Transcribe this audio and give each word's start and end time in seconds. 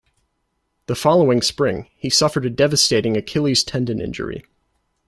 The 0.87 0.95
following 0.95 1.43
spring, 1.43 1.87
he 1.95 2.09
suffered 2.09 2.43
a 2.43 2.49
devastating 2.49 3.15
Achilles' 3.15 3.63
tendon 3.63 4.01
injury. 4.01 4.43